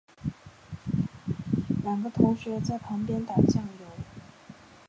[1.83, 3.87] 两个同学在旁边打醬油